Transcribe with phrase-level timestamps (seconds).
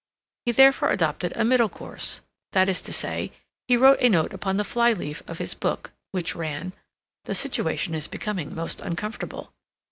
[0.47, 2.21] He therefore adopted a middle course;
[2.53, 3.31] that is to say,
[3.67, 6.73] he wrote a note upon the fly leaf of his book, which ran,
[7.25, 9.53] "The situation is becoming most uncomfortable."